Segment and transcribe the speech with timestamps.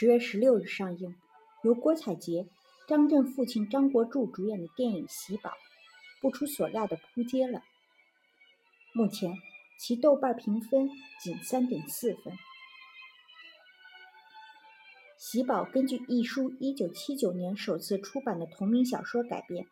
[0.00, 1.16] 十月十六日上映，
[1.64, 2.46] 由郭采洁、
[2.86, 5.50] 张震父亲张国柱主演的电影《喜宝》，
[6.20, 7.64] 不出所料的扑街了。
[8.94, 9.34] 目前
[9.80, 10.88] 其豆瓣评分
[11.20, 12.32] 仅三点四分。
[15.16, 19.66] 《喜宝》根据一书一九七九年首次出版的同名小说改编。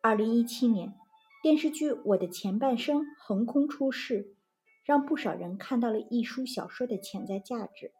[0.00, 0.94] 二零一七年，
[1.42, 4.36] 电视剧《我的前半生》横空出世，
[4.84, 7.90] 让不少人看到了一书小说的潜在价值。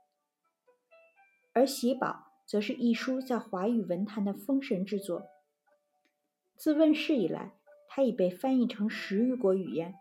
[1.56, 2.08] 而《喜宝》
[2.44, 5.26] 则是一书在华语文坛的封神之作。
[6.54, 7.54] 自问世以来，
[7.88, 9.94] 它已被翻译成十余国语言，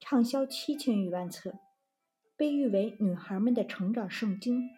[0.00, 1.58] 畅销七千余万册，
[2.34, 4.70] 被誉为女孩们的成长圣经。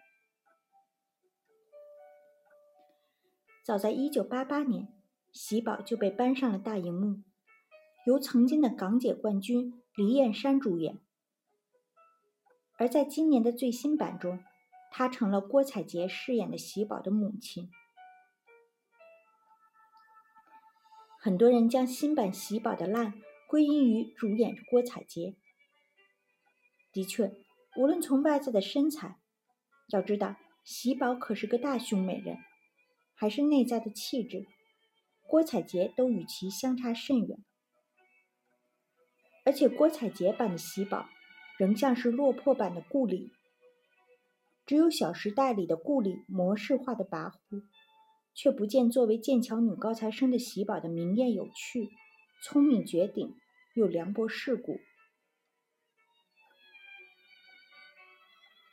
[3.63, 4.89] 早在一九八八年。
[5.31, 7.21] 喜宝就被搬上了大荧幕，
[8.05, 10.97] 由曾经的港姐冠军黎燕珊主演。
[12.77, 14.39] 而在今年的最新版中，
[14.91, 17.69] 她成了郭采洁饰演的喜宝的母亲。
[21.19, 25.35] 很多人将新版喜宝的烂归因于主演郭采洁。
[26.91, 27.33] 的确，
[27.75, 29.19] 无论从外在的身材，
[29.89, 32.37] 要知道喜宝可是个大胸美人，
[33.13, 34.45] 还是内在的气质。
[35.27, 37.43] 郭采洁都与其相差甚远，
[39.43, 41.09] 而且郭采洁版的喜宝
[41.57, 43.31] 仍像是落魄版的顾里，
[44.65, 47.63] 只有《小时代》里的顾里模式化的跋扈，
[48.33, 51.91] 却不见作为剑桥女高材生的喜宝的明艳有趣、
[52.43, 53.35] 聪明绝顶
[53.75, 54.79] 又凉薄世故。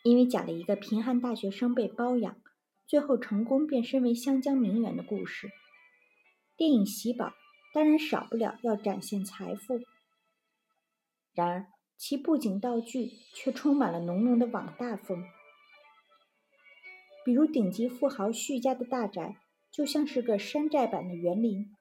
[0.03, 2.43] 因为讲了一个贫寒大学生被包养，
[2.87, 5.51] 最后成功变身为湘江名媛的故事。
[6.57, 7.27] 电影《喜宝》
[7.75, 9.81] 当然少不了要展现财富，
[11.35, 11.67] 然而
[11.99, 15.23] 其布景道具却充满了浓浓的网大风。
[17.25, 19.37] 比如顶级富豪徐家的大宅，
[19.71, 21.77] 就像是个山寨版的园林，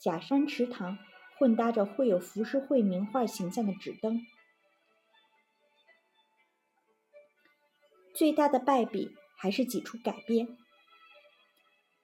[0.00, 0.98] 假山池塘
[1.38, 4.20] 混搭着绘有浮世绘名画形象的纸灯。
[8.14, 10.56] 最大的败笔还是几处改编，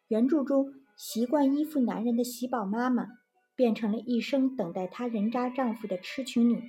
[0.09, 0.75] 原著中。
[0.95, 3.09] 习惯依附男人的喜宝妈妈，
[3.57, 6.69] 变成了一生等待他人渣丈夫的痴情女；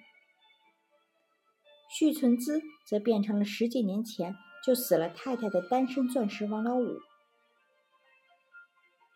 [1.92, 7.00] 续存姿则变成了十几年前就死了太太的单身钻石王老五。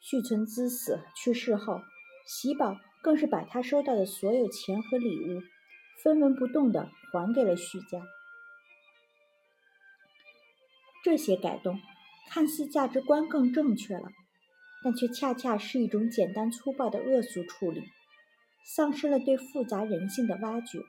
[0.01, 1.81] 续存之死去世后，
[2.25, 5.41] 喜宝更是把他收到的所有钱和礼物，
[6.03, 8.01] 分文不动的还给了许家。
[11.03, 11.79] 这些改动
[12.29, 14.09] 看似价值观更正确了。
[14.83, 17.83] 但却恰恰是一种简单粗暴的恶俗处理，
[18.63, 20.79] 丧失了对复杂人性的挖掘。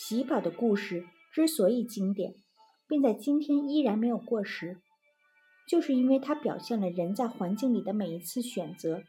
[0.00, 2.36] 喜宝的故事之所以经典，
[2.86, 4.80] 并在今天依然没有过时，
[5.68, 9.02] 就是因为它表现了人在环境里的每一次选择：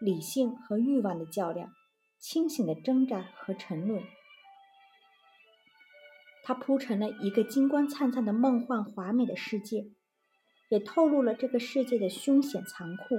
[0.00, 1.70] 理性和欲望的较量，
[2.18, 4.02] 清醒的挣扎和沉沦。
[6.44, 9.90] 它铺陈了一个金光灿灿的梦幻华美的世界，
[10.70, 13.16] 也透露了这个世界的凶险残酷，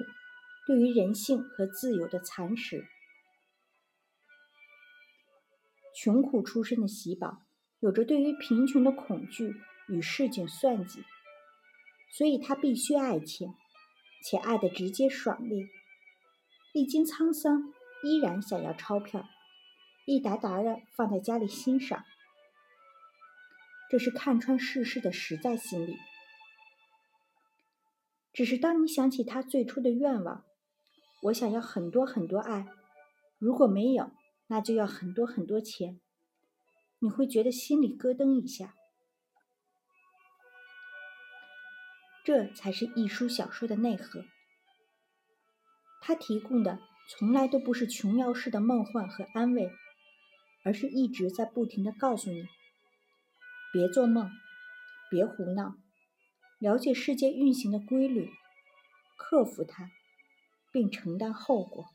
[0.65, 2.87] 对于人性和自由的蚕食。
[5.95, 7.41] 穷苦出身的喜宝，
[7.79, 9.55] 有着对于贫穷的恐惧
[9.87, 11.03] 与市井算计，
[12.11, 13.53] 所以他必须爱钱，
[14.23, 15.69] 且爱的直接爽利。
[16.73, 17.73] 历经沧桑，
[18.03, 19.25] 依然想要钞票，
[20.05, 22.03] 一沓沓的放在家里欣赏。
[23.89, 25.95] 这是看穿世事的实在心理。
[28.33, 30.43] 只是当你想起他最初的愿望，
[31.21, 32.67] 我想要很多很多爱，
[33.37, 34.11] 如果没有，
[34.47, 35.99] 那就要很多很多钱，
[36.99, 38.75] 你会觉得心里咯噔一下。
[42.23, 44.25] 这才是艺术小说的内核。
[46.01, 49.71] 他提供的从来都不是琼瑶式的梦幻和安慰，
[50.63, 52.45] 而是一直在不停的告诉你。
[53.73, 54.31] 别做梦，
[55.09, 55.75] 别胡闹，
[56.59, 58.31] 了解世界运行的规律，
[59.17, 59.91] 克服它，
[60.71, 61.85] 并承担后果。